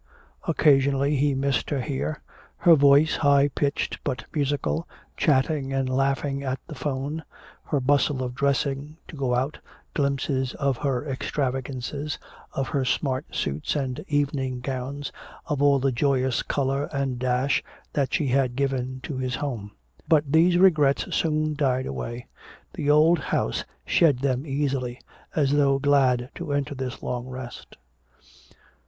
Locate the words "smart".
12.83-13.27